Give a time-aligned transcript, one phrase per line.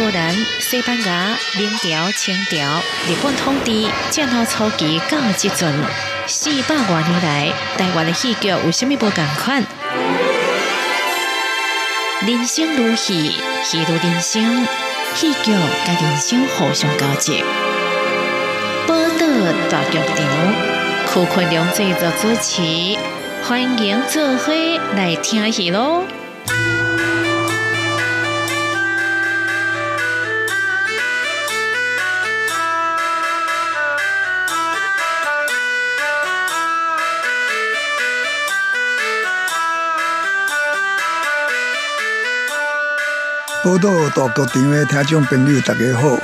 [0.00, 2.56] 荷兰、西班牙、明朝、清朝
[3.06, 5.70] 日本统治战后初期到即阵，
[6.26, 9.62] 四百多年来，台湾的戏剧有虾米无共款？
[12.26, 14.66] 人生如戏，戏如人生，
[15.14, 15.52] 戏剧
[15.84, 17.32] 甲人生互相交织。
[18.86, 19.26] 报道
[19.68, 20.54] 大剧场，
[21.06, 22.96] 柯坤良制作主持，
[23.46, 24.50] 欢迎做伙
[24.96, 26.04] 来听戏喽！
[43.70, 46.18] 报道大剧场的听众朋友，大家好，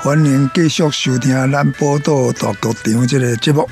[0.00, 3.68] 欢迎继续收听咱报道大剧场这个节目。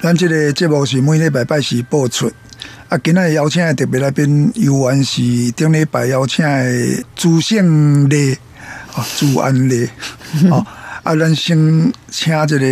[0.00, 2.28] 咱这个节目是每礼拜拜四播出。
[2.88, 8.36] 啊，今日邀请的特别来宾，由原是顶礼拜邀请的朱胜丽，
[8.94, 9.88] 啊，朱安丽，
[10.50, 10.66] 哦，
[11.04, 11.56] 啊，咱先
[12.10, 12.66] 请这个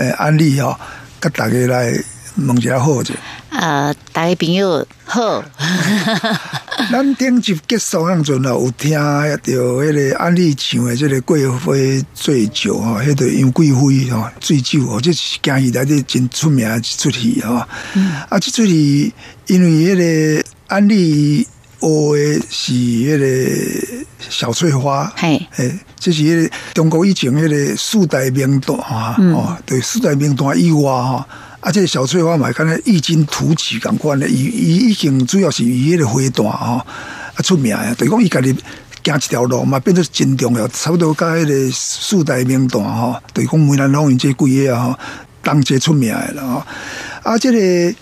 [0.00, 0.74] 呃安利哦，
[1.20, 1.92] 甲大家来
[2.36, 3.14] 问一下好者。
[3.50, 5.42] 呃，大家朋友好。
[6.90, 17.54] 咱顶集结束那阵啊，有听到迄个安利唱的这个贵妃醉酒吼，迄个杨贵妃吼醉酒哦，这是京戏内底真出名一出戏吼。
[17.54, 19.12] 啊，这出戏
[19.46, 21.46] 因为迄个安利
[21.80, 31.26] 学的是迄个小翠花，嘿，诶，这是迄个中国以前迄个四大名旦哈，哦，对，四大名旦以外哈。
[31.64, 36.86] 啊，这小翠花嘛，敢若异军突起咁款咧，伊伊已经主要是伊迄个花旦吼啊
[37.42, 38.54] 出名啊，等于讲伊家己
[39.02, 44.98] 行一条路嘛，变做真重要，差不多甲迄个四大名旦吼，等于讲梅兰芳因这几个啊，
[45.42, 46.66] 当这出名的啦吼。
[47.22, 47.94] 啊，这个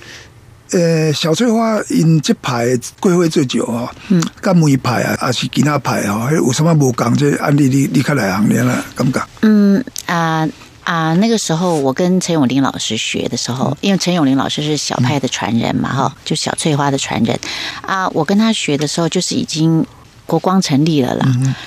[0.72, 2.66] 呃小翠花因这派
[2.98, 7.16] 贵妃醉酒吼，嗯，甲梅派啊，也是其他派吼，有什么无共？
[7.16, 9.24] 这案例你你较来行咧啦，感觉？
[9.42, 10.48] 嗯啊。
[10.84, 17.38] 啊，那个时候我跟陈永林老师学的时候，因为陈永林老师是小派的传人嘛，哈，就小翠花的传人
[17.81, 18.09] 啊。
[18.09, 19.84] 我跟他学的时候，就是已经
[20.26, 21.26] 国光成立了啦，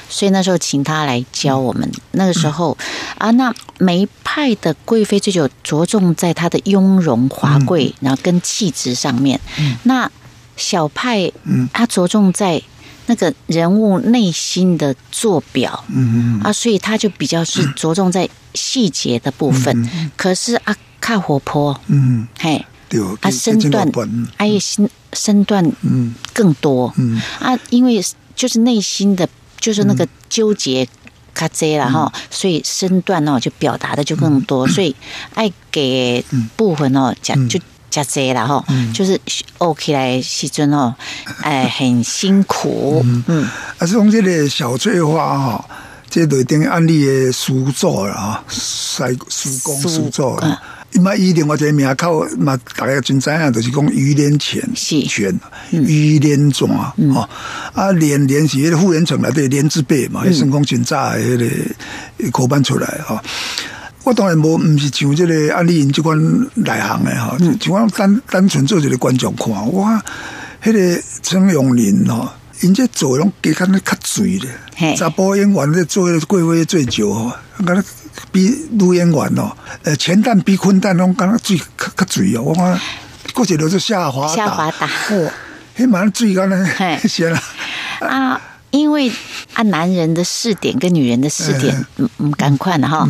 [0.09, 1.90] 所以那时候请他来教我们。
[2.12, 2.78] 那个时候
[3.18, 9.40] 啊，那每一派的贵妃醉酒着重在她的雍容华贵，然后跟气质上面。
[9.84, 10.09] 那
[10.58, 12.62] 小派，嗯，他着重在。
[13.08, 19.88] 那个人物内心的坐表，嗯嗯啊，所以他就比较是着重在细节的部分。
[20.16, 23.88] 可是啊，看活泼，嗯，嘿，对，啊，身段，
[24.38, 27.22] 哎，身身段，嗯，更多，嗯。
[27.40, 28.04] 啊，因为
[28.36, 29.28] 就是内心的，
[29.60, 30.88] 就是那个纠结，
[31.34, 34.96] 卡这了哈，所以身段哦就表达的就更多，所以
[35.34, 36.24] 爱给
[36.56, 37.60] 部分哦讲就。
[37.88, 39.18] 加这了哈，就是
[39.58, 40.94] OK 来时阵哦，
[41.40, 43.02] 哎，很辛苦。
[43.28, 45.66] 嗯，啊，从这个小翠花哈，
[46.10, 50.42] 这对等案例的书作了啊，塞书工书作。
[50.92, 55.38] 伊嘛，伊另外一个名靠嘛，大家真知影，就是讲于连泉泉，
[55.72, 56.72] 于连传
[57.14, 57.28] 哦，
[57.74, 63.20] 啊，连连是迄个傅连城来对连字辈嘛，算讲真早迄个科班出来吼。
[64.06, 66.18] 我当然无，毋是像即个安利因即款
[66.54, 69.86] 内行的吼，就我单单纯做一个观众看，我，
[70.64, 77.34] 迄个陈永林哦，因这做拢加较咧较水咧，查甫演员咧做贵妃醉酒哦，
[77.66, 77.84] 敢若
[78.32, 82.80] 比女演员哦，呃，前旦比坤旦拢敢若水较较水哦，我看
[83.34, 85.32] 过去都是夏华夏华达，哦，
[85.78, 86.58] 迄蛮水敢若，
[87.08, 87.44] 是啦，
[88.00, 89.12] 啊，因为
[89.54, 92.10] 啊，男人的试点跟女人的试点，嗯。
[92.18, 93.08] 嗯，赶快的哈。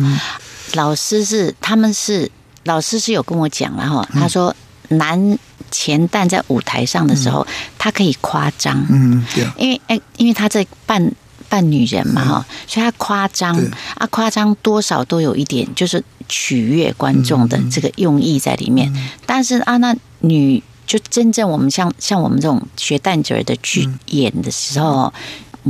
[0.74, 2.30] 老师是，他们是
[2.64, 4.54] 老师是有跟我讲了哈，他说
[4.88, 5.38] 男
[5.70, 7.46] 前旦在舞台上的时候，
[7.78, 11.12] 他可以夸张，嗯，对，因为哎，因为他在扮
[11.48, 13.56] 扮女人嘛哈，所以他夸张
[13.96, 18.92] 啊，夸张多少都有一点就是取悦观众的这个用意在里面。
[19.24, 25.12] 但是啊，那女就真正我们像像我们这种学旦角的去演的时候。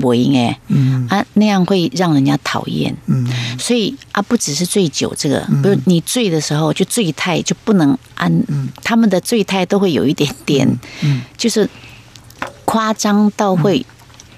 [0.00, 1.06] 不应哎，嗯。
[1.08, 3.26] 啊，那样会让人家讨厌，嗯，
[3.58, 10.68] 所以啊，不只是醉酒这个，不是你醉的时候就醉态就不能安，嗯，他们的醉态都会有一点点，
[11.02, 11.68] 嗯，就是
[12.64, 13.84] 夸张到会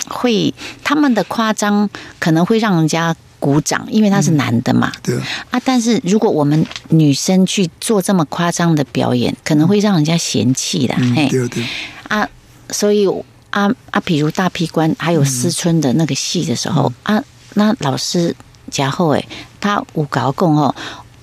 [0.09, 0.53] 会
[0.85, 1.89] 他们的夸张
[2.19, 5.17] 可能会让人家鼓掌，因为他是男的嘛，对。
[5.51, 11.65] 啊，但是如果我们女生去做这么夸张的表演，可能会让人家嫌弃的，嘿，对对。
[12.09, 12.29] 啊，
[12.71, 13.09] 所以。
[13.50, 17.23] 啊啊，比如大批官还有思春的那个戏的时候啊，
[17.55, 18.35] 那老师
[18.71, 19.27] 假后哎，
[19.61, 20.75] 他五搞共哦，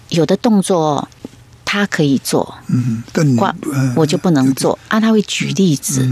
[0.09, 1.07] 有的动作
[1.63, 3.03] 他可以做，嗯，
[3.35, 3.53] 挂
[3.95, 4.99] 我就不能做啊。
[4.99, 6.07] 他会举例子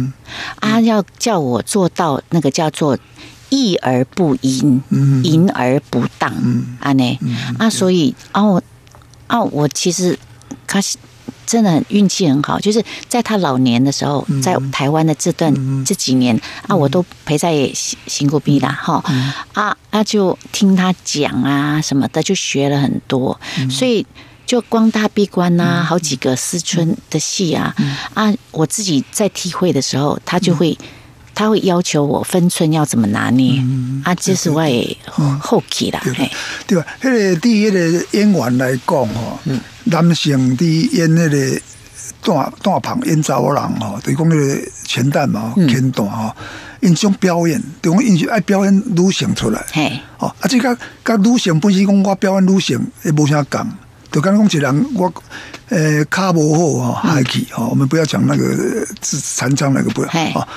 [0.59, 2.97] 啊，要叫我做到那个叫做
[3.49, 5.23] 义而不淫，嗯。
[5.23, 6.33] 淫而不当，
[6.79, 7.19] 啊呢
[7.57, 8.61] 啊，所以啊我
[9.27, 10.17] 啊我其实
[10.67, 10.81] 他
[11.45, 15.53] 真的很运气很好，就是在他老年的时候，在台湾的这段
[15.85, 19.03] 这几年啊，我都陪在行行过逼啦哈。
[19.53, 23.39] 啊啊，就听他讲啊什么的，就学了很多，
[23.69, 24.05] 所以。
[24.45, 27.73] 就光大闭关呐、好几个思春的戏啊，
[28.13, 30.77] 啊，我自己在体会的时候，他就会，
[31.33, 33.63] 他会要求我分寸要怎么拿捏，
[34.03, 34.95] 啊，这是我也
[35.39, 36.29] 后期啦，嘿，
[36.67, 36.77] 对。
[36.77, 36.85] 吧？
[37.01, 37.79] 迄个第一个
[38.11, 39.39] 演员来讲吼，
[39.85, 41.61] 男性伫演迄个
[42.21, 46.35] 大大旁演查某人吼，就是讲迄个前旦嘛，前段吼，
[46.81, 49.63] 因种表演，就讲因是爱表演女性出来。
[49.71, 53.67] 嘿，哦，啊，这甲甲女性本身讲我表演女性，也无啥共。
[54.11, 55.11] 就刚讲一人，我
[55.69, 60.47] 呃卡无好哦，还去哦，我们不要讲那个残障那个不要嘿哦。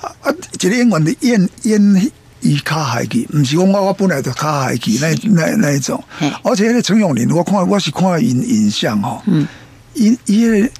[0.00, 2.12] 啊啊，一个演员的演演
[2.44, 6.02] 伊卡海去，毋是讲我我本来就卡海去那那那一种。
[6.42, 9.48] 而且那个陈永林，我看我是看影影像吼，嗯，
[9.94, 10.70] 伊伊个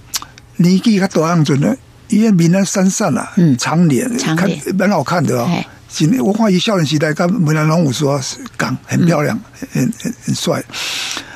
[0.58, 1.76] 年纪较大样阵咧，
[2.08, 3.56] 伊个面啊闪闪啊，嗯。
[3.56, 4.76] 长脸，看长脸。
[4.76, 5.49] 蛮好看的哦。
[5.50, 5.66] 嘿。
[5.88, 8.20] 是我看伊少年时代跟梅兰龙武说
[8.58, 9.38] 讲很漂亮，
[9.72, 10.62] 很很很帅。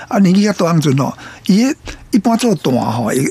[0.08, 1.16] 啊，年纪较大样阵哦，
[1.46, 1.74] 伊个
[2.10, 3.26] 一般做大吼，伊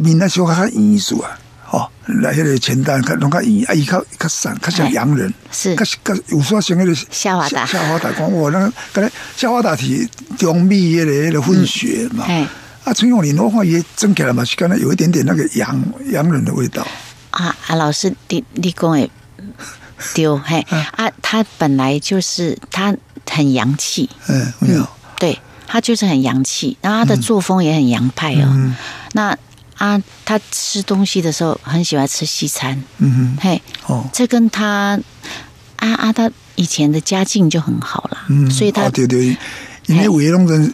[0.00, 1.30] 面啊小较较严肃啊，
[1.72, 1.90] 吼，
[2.20, 5.74] 来迄个前单较拢较伊，啊伊较较散，较像洋人，是。
[5.74, 12.46] 较较有说像迄个夏华达夏华达讲我那个，刚才夏华达是中美迄个迄个混血嘛，嘿
[12.84, 16.86] 啊，陈永林的话也整起来嘛是刚才有一点点那个洋洋人的味道，
[17.30, 19.10] 啊啊，老师，你你讲诶
[20.12, 20.60] 丢嘿
[20.96, 22.94] 啊，他本来就是他
[23.30, 24.86] 很洋气，嗯，没有，
[25.18, 28.44] 对他就是很洋气，然后他的作风也很洋派哦。
[28.50, 28.76] 嗯。
[29.12, 29.34] 那
[29.82, 33.38] 啊，他吃东西的时候很喜欢吃西餐，嗯哼。
[33.40, 34.04] 嘿，哦。
[34.12, 34.96] 这跟他
[35.74, 39.36] 啊啊，他以前的家境就很好了，嗯，所以他哦、对对，
[39.86, 40.72] 因为为拢真，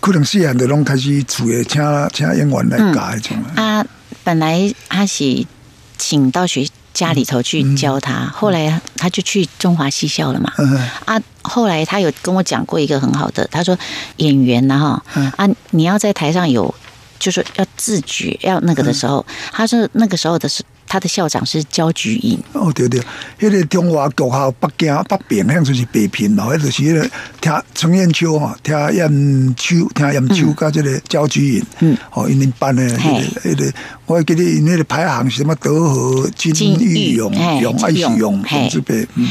[0.00, 1.80] 可能细汉的拢开始煮诶，请
[2.12, 3.62] 请演员来教迄种啊。
[3.62, 3.86] 啊，
[4.24, 5.46] 本来他是
[5.96, 10.52] 请到学家里头去教他，后来他就去中华戏校了嘛。
[10.58, 13.78] 嗯啊，后来他有跟我讲过一个很好的，他说
[14.16, 15.30] 演员呐、哈嗯。
[15.36, 16.74] 啊，你要在台上有，
[17.20, 23.00] 就是要自觉要那个的时候，他说那个时候的是他的校长是焦菊英，哦对对，
[23.38, 27.08] 迄、个中华国校北京北平，迄就是北平咯，迄就是迄个
[27.40, 33.72] 听陈彦秋吼，听燕秋，听燕秋，甲即个焦菊英，嗯，哦，因恁班的，迄、嘿个迄、个，
[34.06, 38.58] 我记得因迄个排行是什么德和、金金玉玉勇、嘿勇爱是勇勇，嘿。
[38.62, 39.28] 勇之辈，嗯，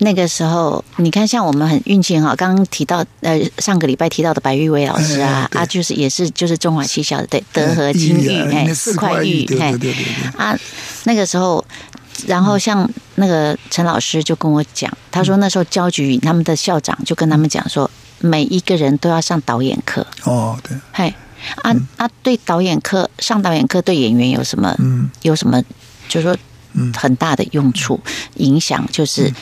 [0.00, 0.10] 那。
[0.10, 9.70] 那个时候，你看，像我们很运气很好，刚刚提到，呃，上个礼拜提到的白玉薇老师啊哎，啊，就是也是就是中华七校的，对，德和金玉，哎，四块玉，对哎。
[9.70, 10.58] 对对对对，啊，
[11.04, 11.64] 那个时候，
[12.26, 17.88] 然后像那个陈老师就跟我讲，他说那时候焦菊他们的校长就跟他们讲说，
[18.18, 21.14] 每一个人都要上导演课，哦对，嘿，
[21.62, 25.08] 啊啊，对导演课上导演课对演员有什么嗯。
[25.22, 25.62] 有什么，
[26.08, 26.36] 就是说
[26.72, 26.92] 嗯。
[26.94, 28.00] 很大的用处
[28.38, 29.32] 影响，就是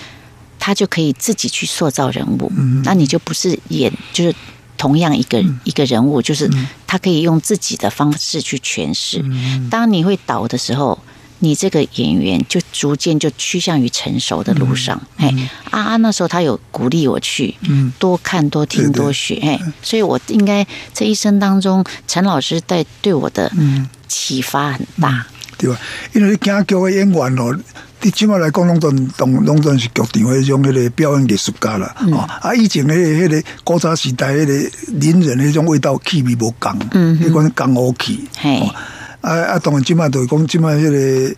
[0.59, 4.35] 他就可以自己去塑造人物，嗯那你就不是演就是。
[4.81, 9.21] 同样一个一个人物，就是嗯他可以用自己的方式去诠释。
[9.69, 10.97] 当你会导的时候，
[11.41, 15.03] 你这个演员就逐渐就趋向于成熟的路上。
[15.17, 15.35] 哎、
[15.73, 19.35] 啊啊，那时候他有鼓励我去嗯多看、多听、多学。
[19.43, 25.27] 哎，所以我应该这一生当中，陈老师在对我的嗯启发很大。
[25.59, 25.81] 对吧？
[26.15, 27.59] 因为京剧的演员哦，
[28.01, 31.95] 你即摆来讲，拢总拢拢总是剧场迄种迄个表演艺术家啦。
[32.13, 34.53] 哦，啊，以前迄、个迄、个古早时代迄个
[34.99, 38.29] 邻人迄种味道气味无共，嗯迄款江湖气。
[38.39, 38.75] 嘿哦，
[39.21, 41.37] 啊啊，当然即摆就是讲，即摆迄个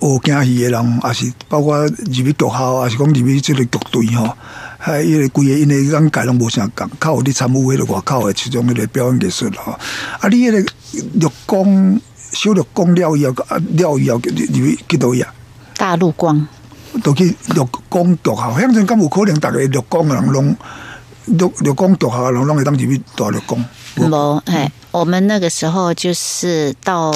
[0.00, 4.36] 学京戏的人，也是包括入去剧校，也是讲入去即个剧队吼。
[4.78, 9.78] 还迄个规个因为讲界拢无啥共，靠有你参与迄个外口的其中迄个表演艺术咯。
[10.20, 10.58] 啊，你迄个
[11.14, 12.00] 绿光
[12.32, 15.26] 小绿光了以后，啊了以后入去去倒呀，
[15.82, 16.46] 大陆光，
[17.02, 18.60] 都去绿光剧校。
[18.60, 20.56] 乡阵敢有可能，逐个绿光的人拢
[21.26, 23.64] 绿绿光剧校的人拢会当入去大绿光。
[23.96, 27.10] 不，哎，我们那个时候就是到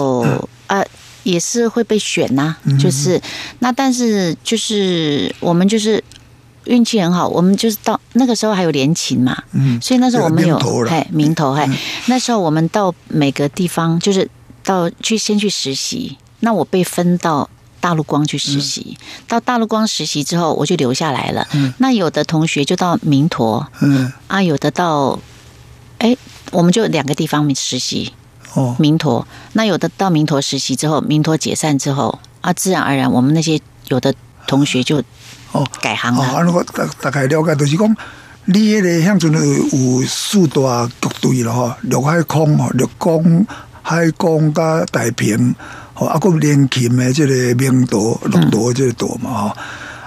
[0.67, 0.85] 啊。
[1.23, 3.21] 也是会被选呐、就是
[3.59, 6.01] 那，但是就是我们就是
[6.67, 11.69] 运气很好，我们就是到那个时候还有联勤嘛，嗯所以那时候我们有对名头哎名头哎，
[12.07, 14.31] 那时候我们到每个地方就是
[14.63, 17.51] 到去先去实习，那我被分到。
[17.87, 21.47] 大陆光去实习，到大陆光实习之后，我就留下来了。
[21.79, 23.65] 那有的同学就到明陀。
[23.81, 25.17] 嗯，啊，有的到，
[25.99, 26.17] 哎，
[26.51, 28.13] 我们就两个地方实习，
[28.55, 29.25] 哦，明陀。
[29.53, 34.13] 那有的到明陀实习之后，明陀解散之后啊，自然而然我们那些有的
[34.49, 35.05] 同学就哦，
[35.53, 37.97] 哦，改行啊，安尼我大大概了解，就是讲
[38.47, 43.47] 你迄个向阵有四大局队咯吼，陆海空吼，陆空、
[43.83, 45.55] 海空甲太平，
[45.97, 49.57] 吼，啊，佮练琴的即个名道、陆道即个道嘛吼。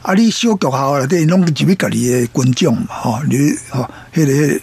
[0.03, 3.35] 啊，你小局校内底拢入去家己的军种嘛吼，你
[3.69, 4.61] 吼，迄个。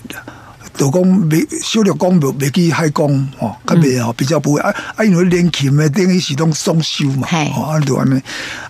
[0.76, 4.60] 就讲未小陆讲未未去海工吼，较未吼比较不会。
[4.60, 7.48] 啊啊，因为练琴的等于是拢双休嘛，嘿。
[7.50, 8.20] 吼啊，就安尼。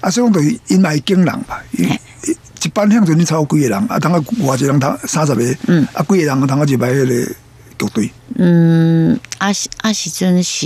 [0.00, 5.84] 啊，所以讲就因来惊人吧，一一一班向阵你超过几个人啊，当个偌一个人通三十个，嗯。
[5.92, 10.64] 啊，几个人通个一摆迄个局队，嗯，啊时啊时阵是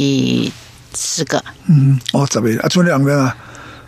[0.95, 2.51] 四个，嗯，哦，十个。
[2.63, 3.37] 啊，剩两个啊，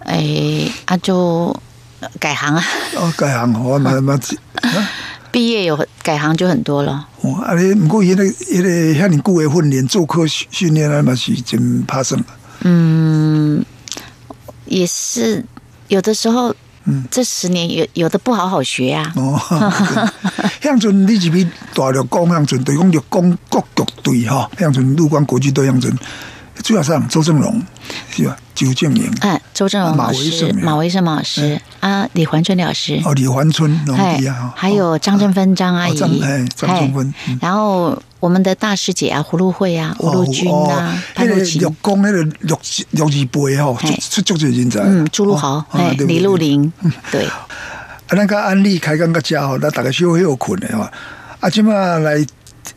[0.07, 1.55] 诶，啊就
[2.19, 2.65] 改行啊，
[2.97, 4.19] 哦，改行哦， 嘛嘛，
[4.63, 4.91] 啊？
[5.31, 7.09] 毕业有改行就很多了。
[7.23, 8.69] 哦，啊，你不过迄个迄个
[9.01, 12.23] 遐尼久的训练，做科训训练啊，嘛是真怕生。
[12.61, 13.65] 嗯，
[14.67, 15.45] 也是
[15.89, 16.55] 有的时候，
[16.85, 17.05] 嗯。
[17.11, 19.13] 这十年有有的不好好学啊。
[19.17, 19.41] 哦，
[20.61, 25.97] 向阵你入去大陆讲向阵，就是讲陆讲国局队吼，向阵陆关国际队向阵，
[26.63, 27.61] 主要上周正荣
[28.11, 28.37] 是吧？
[28.55, 34.21] 周正营，哎，周正荣老师马维胜老师啊，李环春老师，哦，李环春农哎
[34.55, 36.23] 还有张正芬张阿姨。
[36.23, 42.59] 哎，张正芬然后我们的大师姐啊，葫芦慧啊，吴陆军啊，潘迄个露琴陆，讲迄个陆
[42.91, 44.81] 陆二辈吼，嘿出出足侪人才。
[44.81, 46.73] 嗯，朱露豪哦，哎，李露玲，
[47.11, 47.49] 对，啊，
[48.11, 50.87] 咱甲安利开讲个家吼，那大家小休困的吼。
[51.41, 52.25] 啊，即马来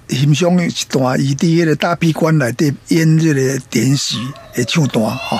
[0.10, 4.18] 欣赏一段伊伫迄个大闭关内底演即个电视
[4.56, 5.38] 诶唱段吼。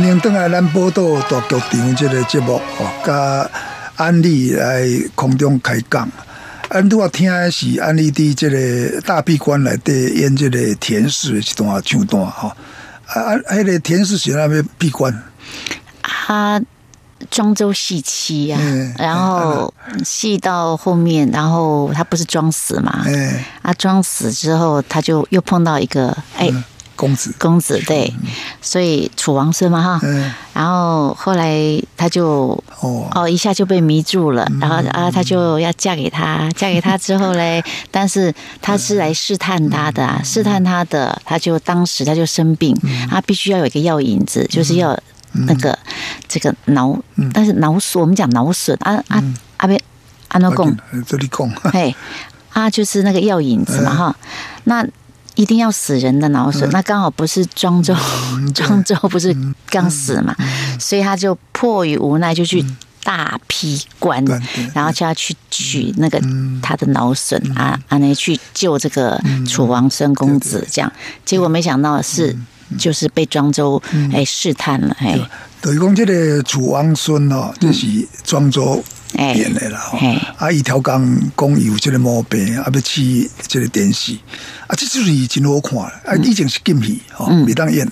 [0.00, 3.50] 欢迎登来咱报道大剧场这个节目哦，甲
[3.96, 6.10] 安利来空中开讲。
[6.70, 12.56] 安拄啊听的是安利伫这个大闭关内底演这个田氏一段唱段吼，啊
[13.12, 15.14] 啊，迄个田氏是那边闭关，
[16.02, 16.62] 他
[17.30, 23.02] 庄周戏妻呀、嗯然后戏到后面，然后他不是装死嘛？
[23.04, 26.64] 哎，啊，装死之后，他就又碰到一个哎、嗯
[27.00, 28.12] 公子，公子，对，
[28.60, 29.98] 所以楚王孙嘛哈。
[30.02, 38.30] 嗯，然后后来他就哦，哦一下就被迷住了，然后啊他就要嫁给他， 嫁给他之后嘞，但是
[38.60, 42.76] 他是来试探他的、啊，试探他的，他就当时他就生病，
[43.08, 44.94] 他必须要有一个药引子，就是要
[45.32, 45.78] 那个
[46.28, 46.94] 这个脑，
[47.32, 49.24] 但是脑损，我们讲脑损啊啊
[49.56, 49.80] 啊别
[50.28, 50.76] 安诺贡，
[51.06, 51.96] 这里贡，嘿
[52.52, 54.14] 啊就是那个药引子嘛哈，
[54.64, 54.86] 那。
[55.40, 57.96] 一定要死人的脑损，那刚好不是庄周，
[58.54, 59.34] 庄周不是
[59.70, 60.36] 刚死嘛，
[60.78, 62.62] 所以他就迫于无奈就去
[63.02, 66.20] 大批关关对，然后就要去取那个
[66.60, 69.18] 他的脑损啊啊，那去救这个
[69.48, 70.92] 楚王孙公子，这样，
[71.24, 72.36] 结果没想到是
[72.78, 73.82] 就是被庄周
[74.12, 75.18] 哎试探了，哎。
[75.62, 77.86] 等于讲这个楚王孙哦，就是
[78.24, 78.84] 庄周
[79.16, 79.98] 哎演的啦，吼。
[80.36, 81.02] 啊，伊条讲
[81.58, 84.12] 伊有这个毛病，啊，要去这个电视，
[84.66, 87.86] 啊，这出戏真好看，啊，以前是禁戏，吼，袂当演，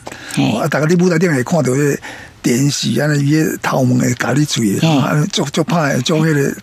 [0.61, 1.99] 啊，大家伫舞台顶会看到迄个
[2.43, 4.89] 电视，安尼伊个头毛会夹你嘴，嘿。
[4.99, 6.57] 啊，足足歹，种迄个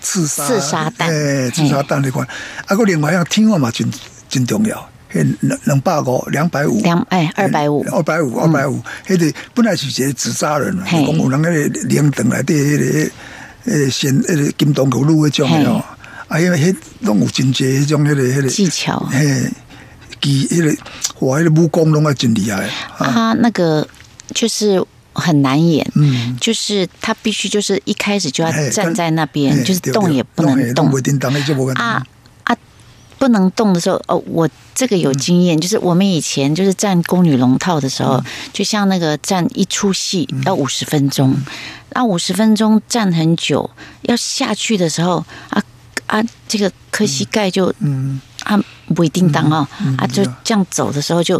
[0.00, 1.08] 刺杀刺杀弹。
[1.08, 2.26] 诶，刺杀弹那款，
[2.66, 3.90] 啊，个另外一样听话嘛，真
[4.28, 4.88] 真重要。
[5.12, 13.10] 迄两两百五、两百五、两哎二百五，二百五，二百五，迄个本来是一个纸扎人讲有人迄个铃铛内底迄个
[13.66, 15.84] 迄个先迄个金铜葫芦迄种的哦，
[16.28, 18.98] 啊，因为迄拢有真济迄种迄个迄个技巧。
[19.10, 19.50] 嘿，
[20.20, 22.64] 技迄个哇，迄个武功拢啊真厉害。
[22.98, 23.86] 啊，他那个
[24.34, 30.90] 就是很难演，嗯，就是他必须就是一开始就要站在那边，就是动也不能动
[31.76, 32.02] 啊
[32.42, 32.56] 啊，
[33.18, 38.20] 不能动的时候，哦，我这个有经验，就是我们以前就是站宫女龙套的时候，
[38.52, 41.34] 就像那个站一出戏要五十分钟，
[41.94, 43.70] 那五十分钟站很久，
[44.02, 45.62] 要下去的时候啊
[46.06, 48.60] 啊，这个磕膝盖就嗯，啊
[48.94, 51.38] 不一定当哦，啊就这样走的时候就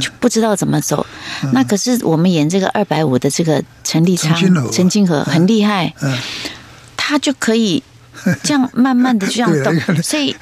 [0.00, 1.06] 就不知道怎么走。
[1.52, 4.36] 那可是我们演这个二百五的这个陈立昌
[4.70, 6.18] 陈金河、很厉害，嗯。
[6.96, 7.82] 他就可以
[8.42, 10.34] 这样慢慢的这样 动，个所以。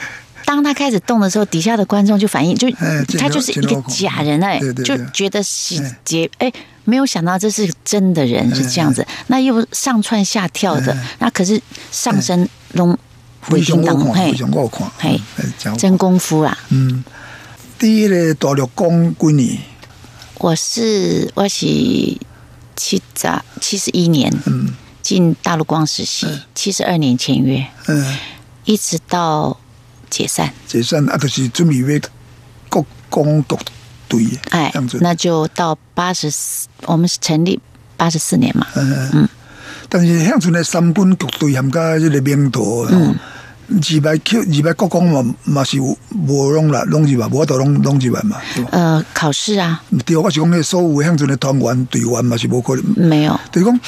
[0.42, 2.68] 当他开始动的时候，底下的观众就反应，就
[3.16, 5.96] 他就是一个假人哎就觉得是哎。
[6.04, 6.52] 结哎，
[6.90, 11.60] 没有想到这是真的人是这样子，那又上蹿下跳的，那可是
[11.92, 12.98] 上身拢
[13.42, 14.24] 回非常叮当好看，
[14.98, 16.58] 嘿嘿嗯，真功夫啊！
[16.70, 17.04] 嗯，
[17.78, 19.58] 第一个大陆讲几年，
[20.38, 21.66] 我是我是
[22.74, 24.74] 七十七十一年嗯。
[25.02, 28.18] 进大陆光实习，七十二年签约，嗯，
[28.64, 29.58] 一直到
[30.10, 32.00] 解散，解散啊，就是准备要
[32.68, 33.58] 国光国
[34.10, 34.70] 队的，哎
[35.00, 37.58] 那就到八十四，我们是成立
[37.96, 39.28] 八十四年嘛，嗯嗯，
[39.88, 43.14] 但是乡村的三军局队含甲这个名头，嗯，
[43.68, 45.96] 二百 Q 二百国公嘛嘛是有
[46.26, 48.36] 无拢啦，拢入嘛，无法度拢拢入来嘛，
[48.72, 49.80] 呃，考试啊。
[50.04, 53.80] 对，我是讲迄所有乡村的团员队员嘛是无可能，没有，就是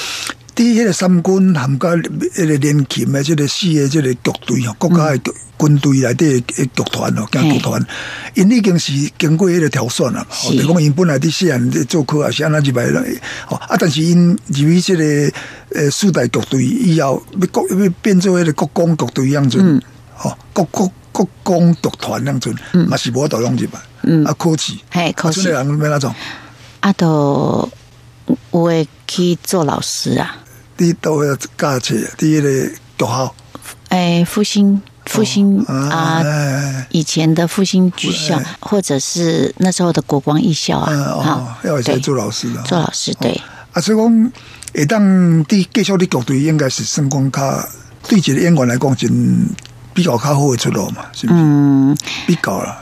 [0.54, 0.64] 讲。
[0.64, 7.86] 伫迄个三军含甲迄个连勤的即个四个即个局队吼，国家的局军队内底的局团吼，行局团，
[8.34, 10.26] 因已经是经过迄个挑选啦。
[10.28, 10.58] 吼，是。
[10.58, 13.02] 就讲因本来伫细汉咧做科也，是安那入来啦，
[13.46, 15.32] 吼啊，但是因入去即个
[15.74, 19.82] 呃四大局队以后，要国要变做迄个国光局队样阵，
[20.14, 22.54] 吼，国国国光局团样阵，
[22.88, 26.14] 嘛是无法度拢入来，啊，可惜，嘿，考啊，这个试人要哪种？
[26.80, 27.70] 啊都
[28.50, 30.36] 我会去做老师啊，
[30.82, 33.34] 伫倒个教册，伫迄个局校。
[33.88, 36.22] 哎，复兴复兴哦啊。
[36.24, 43.40] 哎以前的复兴剧校哎，或者是那时候的国光艺校啊，嗯哦好，要会对使做老师的，做老师，对，
[43.72, 44.32] 啊，所以讲
[44.74, 45.02] 会当
[45.46, 47.68] 伫继续伫局队，应该是算讲较
[48.08, 49.46] 对一个演员来讲，真
[49.94, 51.38] 比较较好的出路嘛，是不是？
[51.38, 52.78] 嗯，比较啦，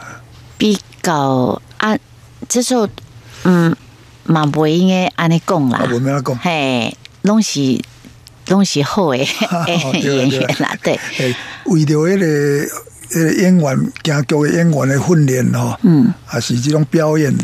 [0.56, 1.96] 比较啊，
[2.48, 2.88] 这时候
[3.44, 3.74] 嗯，
[4.24, 6.36] 嘛不应该安尼讲啦啊，，无咩讲。
[6.38, 7.80] 嘿，拢是
[8.48, 9.18] 拢是好的
[9.50, 11.34] 哦 对演员 啦，对，诶，
[11.66, 17.34] 为着迄个演员，京剧的演员的训练吼，嗯，还是这种表演，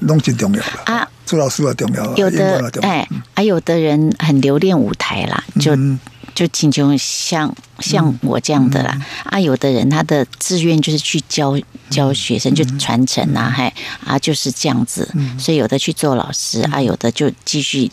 [0.00, 0.82] 拢真重要啦。
[0.86, 2.70] 啊，做老师也重要，有的。
[2.82, 5.98] 哎，啊，有的人很留恋舞台啦，就嗯。
[6.32, 11.58] 就请求像像我这样的啦，啊，有的人他的志愿就是去教
[11.90, 13.70] 教学生，就传承啊，还
[14.06, 15.06] 啊，就是这样子，
[15.38, 17.90] 所以有的去做老师啊，有的就继续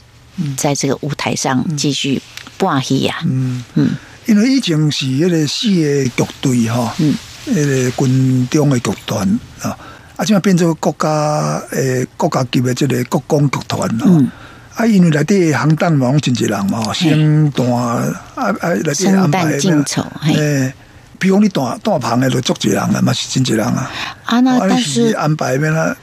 [0.56, 2.21] 在这个舞台上继续
[2.58, 3.63] 挂戏呀，嗯。
[3.76, 3.91] 嗯，
[4.26, 7.15] 因为以前是迄个四个剧队吼，嗯，
[7.47, 9.78] 迄个军中的剧团啊，
[10.15, 14.30] 啊，即嘛变做国家诶国家级的即个国光剧团嗯。
[14.76, 20.71] 啊，因为内底行当嘛，真济人嘛，生旦啊啊，内底安排诶，
[21.17, 23.89] 比如你大大棚的都足济人啊，嘛是真济人啊。
[24.26, 25.97] 啊，那但是安排变啦，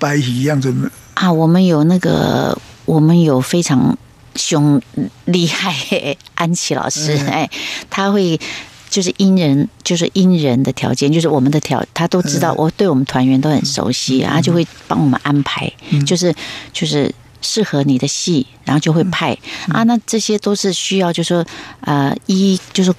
[0.00, 0.74] 摆戏样子。
[1.14, 3.96] 啊，我们有那个，我们有非常
[4.34, 4.80] 凶
[5.26, 7.48] 厉害安琪老师，哎，
[7.90, 8.40] 他会
[8.88, 15.70] 就是因人，就是因人的条件，就是我们的条，他都知道，我对我们团员都很熟悉，他就会帮我们安排，
[16.06, 16.34] 就是
[16.72, 17.14] 就是。
[17.40, 19.30] 适合你的戏，然后就会派。
[19.68, 19.84] 啊。
[19.84, 21.46] 那这些都是需要，就说
[21.82, 22.92] 呃，一就是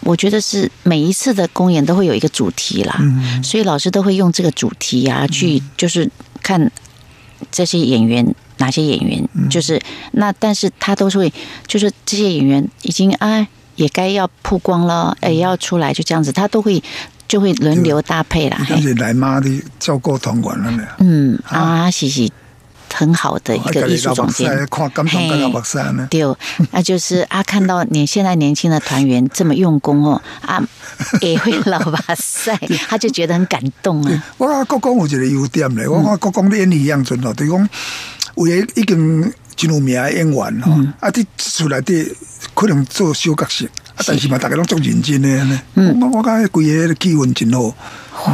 [0.00, 3.00] 我觉得是每一次的公演都会有一个主题啦，
[3.42, 6.08] 所以老师都会用这个主题啊去，就是
[6.42, 6.70] 看
[7.50, 9.80] 这些演员哪些演员，就是
[10.12, 11.32] 那，但是他都是会，
[11.66, 16.82] 就是这些演员已经啊也该要曝光了，也要出来，就这样子，他都会
[17.28, 18.66] 就会轮流搭配啦。
[18.70, 20.86] 而且来妈的照顾团管了呢。
[20.98, 22.30] 嗯啊，谢谢。
[22.94, 24.48] 很好的一个艺术总监，
[26.08, 26.22] 对，
[26.70, 30.62] 那就是啊，看到你现在年轻的团员这么用功哦，啊，
[31.20, 34.24] 也会老把赛，他就觉得很感动啊。
[34.38, 37.68] 我讲国光有一个优点咧，我讲国光的演艺样准哦，等于讲
[38.36, 42.16] 有诶已经真有名的演员吼，啊，你出来的
[42.54, 45.60] 可能做小角色，啊，但是嘛，大家拢做认真的呢。
[45.74, 47.74] 嗯，我我讲规个气氛真好。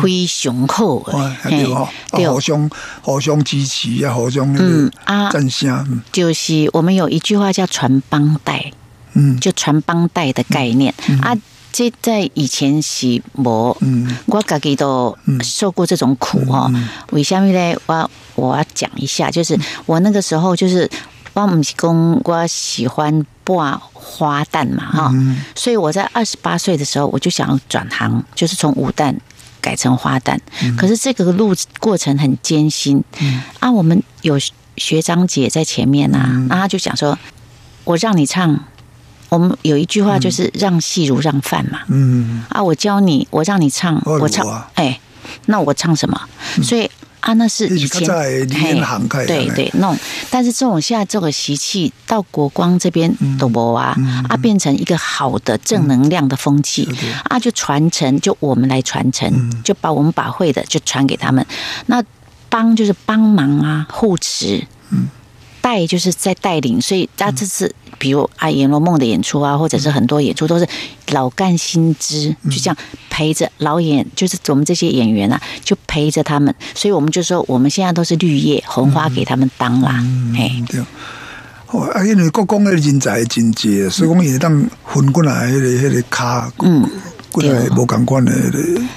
[0.01, 1.03] 非常好，
[1.43, 1.65] 对
[2.13, 2.71] 对，互相
[3.03, 6.03] 互相支持啊，互相嗯啊，赞声。
[6.13, 8.73] 就是我们有一句话叫“传帮带”，
[9.15, 11.37] 嗯，就传帮带的概念啊。
[11.73, 16.71] 这在以前是无，嗯，我自己都受过这种苦哈。
[17.11, 17.77] 为什么呢？
[17.87, 20.89] 我我要讲一下，就是我那个时候就是
[21.33, 25.13] 我们公，我喜欢挂花旦嘛哈，
[25.55, 29.17] 所以我在二十八岁的时候，我就想要转行，就是从武旦。
[29.63, 30.37] 改成花旦，
[30.77, 33.01] 可是这个路过程很艰辛
[33.61, 33.71] 啊！
[33.71, 34.37] 我们有
[34.77, 37.17] 学长姐在前面呐，那他就讲说
[37.87, 38.59] ：“我让你唱，
[39.33, 42.45] 我们有一句话就是‘让戏如让饭’嘛。”嗯。
[42.51, 45.01] 啊，我教你，我让你唱，我唱，哎，
[45.47, 46.21] 那我唱什么？
[46.63, 46.91] 所以。
[47.23, 48.05] 啊，那是以前
[49.29, 49.97] 对对弄，
[50.29, 53.97] 但是这种现在这个习气到国光这边都无啊，
[54.29, 56.89] 啊变成一个好的正能量的风气
[57.31, 59.31] 啊，就传承，就我们来传承，
[59.63, 61.47] 就把我们把会的就传给他们。
[61.87, 62.03] 那
[62.51, 64.67] 帮就是帮忙啊，护持，
[65.63, 67.75] 带就是在带领，所以他这次。
[67.99, 70.67] 比如啊，《阎罗梦》的演出啊，或者是很多演出都是
[71.11, 72.77] 老干新知，就这样
[73.09, 76.53] 陪着老演，就是我们这些演员啊，就陪着他们。
[76.75, 80.05] 所以我们就说，我们现在都是绿叶红花给他们当啦。
[80.37, 80.81] 哎，对。
[81.69, 86.53] 哦，啊，因为国公的人才真济，所以讲也当分过来，迄个迄个卡。
[86.59, 86.91] 嗯。
[87.41, 88.33] 对，无感官的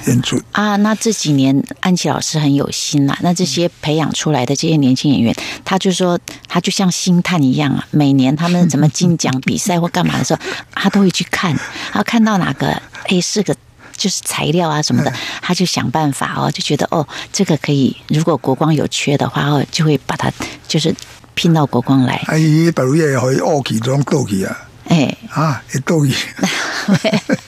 [0.08, 0.76] 演出啊。
[0.78, 3.18] 那这几年安琪老师很有心啦。
[3.22, 7.88] 那这些培养出来的这些年轻演员，他就说他就像星探一样啊。
[7.92, 10.40] 每年他们怎么金奖比赛或干嘛的时候，
[10.74, 11.58] 他都会去看。
[11.92, 13.56] 他看到哪个哎是个
[13.96, 17.96] 就是材料啊什么的，他就想办法哦，就觉得哦这个可以。
[18.10, 20.32] 如果国光有缺的话哦，就会把它
[20.68, 20.94] 就是
[21.34, 22.16] 拼到国光来。
[22.28, 24.68] 哎，比如也可以啊。
[24.88, 25.80] 哎啊，一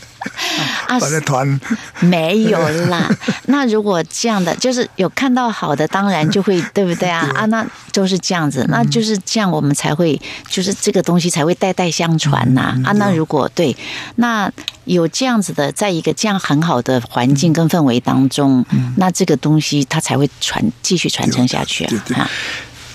[0.99, 1.15] 斗气。
[1.15, 1.61] 啊，团
[1.99, 3.09] 没有啦。
[3.47, 7.29] 那如果这样的，就是有看到好的，当然就会对不对啊？
[7.35, 12.77] 啊，那都是这样子，那就是这样，我们才会就是这个东西才会代代相传呐。
[12.83, 13.75] 啊，那如果对，
[14.15, 14.51] 那
[14.85, 18.65] 有这样子的，在一个这样很好的环境跟氛围当中，
[18.97, 22.29] 那这个东西它才会传继续传承下去啊。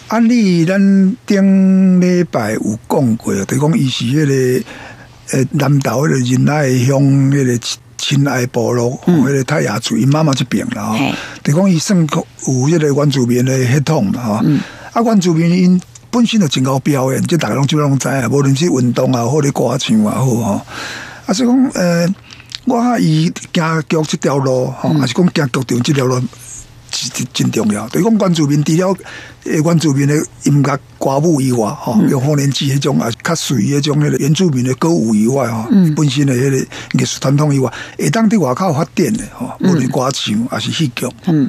[0.08, 4.26] 安利咱顶礼拜有讲过，就讲伊是迄
[4.60, 4.64] 个。
[5.30, 7.58] 诶，南岛迄个仁爱乡迄个
[8.04, 10.98] 亲爱部落，迄个太阳厝，因妈妈这边啦吼。
[11.40, 14.32] 等讲伊算有迄个原住民的血统嘛吼。
[14.92, 18.28] 啊，原住民因本身就真够表演，即大家拢基本拢知啊。
[18.28, 20.60] 无论是运动啊，或者歌唱也好吼。
[21.26, 22.12] 啊，所以讲诶，
[22.64, 26.20] 我伊行剧这条路吼，还是讲行剧场这条路。
[26.94, 28.94] 真真重要，对讲原住民除了
[29.44, 35.66] 诶原住民的音乐歌舞以外，吼，有可能是迄种啊较随迄种迄个原住民的歌舞以外，吼，
[35.96, 41.48] 本身的迄个艺术传统以外，会当伫外口发展的，吼，无论歌唱还是戏剧，嗯，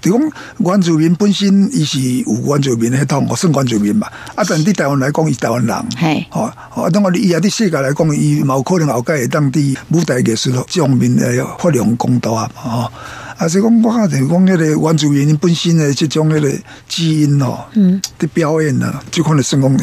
[0.00, 12.92] 就讲原住民本身伊是有原住民的迄统，我算原住民嘛，啊，但伫台湾来讲，伊台湾人，系，吼，啊，当我伊啊伫世界来讲，伊有可能后盖会当伫舞台艺术上面诶发扬光大啊，吼。
[13.36, 16.52] 啊，是讲我讲就是讲迄个原住民本身的即种迄个
[16.88, 19.76] 基因哦，嗯，的表演呢，就可能成功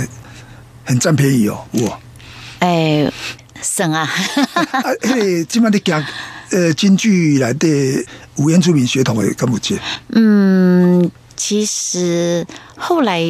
[0.92, 1.98] 很占便宜哦，哇！
[2.60, 3.10] 哎，
[3.62, 4.02] 省啊，
[4.72, 6.04] 啊，迄个即摆你讲
[6.52, 7.68] 呃，京剧来的
[8.36, 9.80] 有原住民血统的敢有这？
[10.10, 13.22] 嗯，其实后来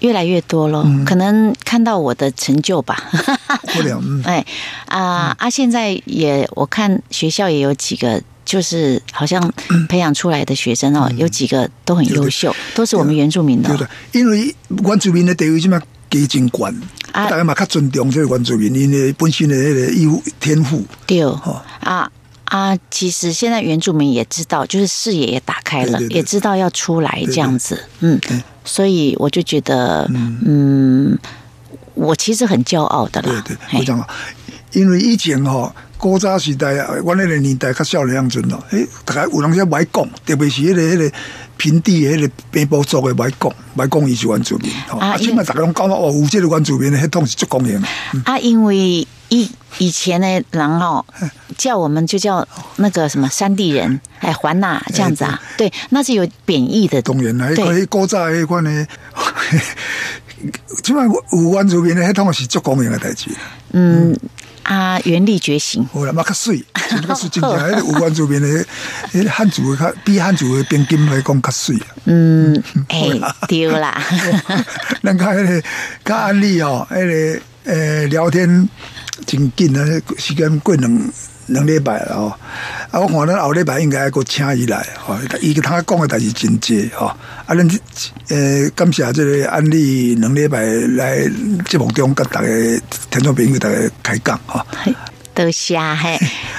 [0.00, 3.02] 越来越多了，可能看到我的成就吧。
[3.72, 4.44] 不了，嗯， 哎
[4.86, 5.48] 啊啊！
[5.48, 9.52] 现在也我看学校也有几个，就是好像
[9.88, 13.76] 培养出来的学生哦，有几个都很优秀，都是我们原住民的哦。
[13.78, 15.78] 对的，因为原住民的地位即摆
[16.10, 16.80] 加真悬，
[17.12, 20.84] 啊大家嘛较尊重这个原住民，因为本身的那个义务天赋。
[21.06, 22.10] 对哦啊
[22.44, 22.74] 啊！
[22.90, 27.84] 其实现在原住民也知道，就是视野也打开了，对对对也知道要出来这样子。
[28.00, 30.10] 嗯对，所以我就觉得，
[30.46, 31.18] 嗯，
[31.92, 33.42] 我其实很骄傲的啦。
[33.46, 34.06] 对对，嘿我讲啊，
[34.72, 41.12] 因为以前吼、古早时代啊，阮那个年代较少年样阵咯，诶，大概有人在歹讲，特别是迄、个迄、个
[41.56, 44.98] 平地的迄个平埔族的歹讲，歹讲伊是原住民吼。
[44.98, 47.88] 啊，即嘛大家拢讲哦，有即个原住民的迄统是足公平的。
[48.14, 51.04] 嗯啊，因为以以前的人哦，
[51.56, 57.02] 叫我们就叫那个什么山地人，哎，环呐这样子啊，对，那是有贬义的。
[57.02, 58.86] 当然啦，迄对个古早迄款的，
[60.84, 63.30] 即摆有原住民的血统是足公平的代志。
[63.72, 64.16] 嗯
[64.68, 65.82] 啊，原力觉醒。
[65.92, 68.66] 好啦，嘛较水，真较水，真正迄个有原住民的，
[69.10, 71.86] 迄个汉族的较比汉族的边境来讲较水啊。
[72.04, 73.08] 嗯，哎，
[73.48, 73.98] 丢啦，
[75.02, 75.62] 咱看迄个
[76.04, 76.94] 甲安利哦，迄
[77.34, 78.68] 个诶聊天
[79.26, 79.84] 真紧啊，
[80.18, 81.12] 时间过两
[81.48, 82.32] 两礼拜了哦。
[82.90, 87.06] 啊，我看咱后礼拜应该还阁请伊来哦，伊他讲的代志真济哦。
[87.46, 87.68] 啊，咱
[88.28, 90.62] 诶感谢这个安利两礼拜
[90.96, 91.18] 来
[91.66, 92.48] 节目中甲大家
[93.10, 94.64] 听众朋友大家开讲哦。
[95.34, 96.16] 多谢嘿，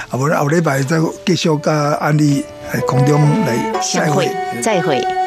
[0.08, 4.30] 啊，无咱后礼拜再继续甲安利来空中来相会，
[4.62, 5.19] 再会。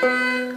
[0.00, 0.47] 的